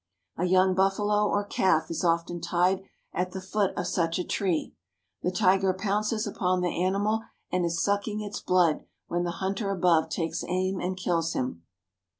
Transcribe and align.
A 0.35 0.45
young 0.45 0.73
buffalo 0.73 1.27
or 1.27 1.43
calf 1.45 1.91
is 1.91 2.03
often 2.03 2.41
tied 2.41 2.81
at 3.13 3.33
the 3.33 3.39
foot 3.39 3.71
of 3.77 3.85
such 3.85 4.17
a 4.17 4.23
tree. 4.23 4.73
The 5.21 5.29
tiger 5.31 5.75
pounces 5.75 6.25
upon 6.25 6.61
the 6.61 6.69
animal 6.81 7.21
and 7.51 7.63
is 7.65 7.83
sucking 7.83 8.19
its 8.19 8.39
blood 8.41 8.83
when 9.09 9.25
the 9.25 9.29
hunter 9.33 9.69
above 9.69 10.09
takes 10.09 10.43
aim 10.47 10.79
and 10.79 10.97
kills 10.97 11.33
him. 11.33 11.61